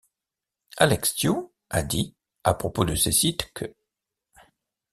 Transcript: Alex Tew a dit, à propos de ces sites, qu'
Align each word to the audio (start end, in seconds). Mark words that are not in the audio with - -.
Alex 0.77 1.13
Tew 1.13 1.51
a 1.69 1.83
dit, 1.83 2.15
à 2.43 2.55
propos 2.55 2.85
de 2.85 2.95
ces 2.95 3.11
sites, 3.11 3.53
qu' 3.53 3.71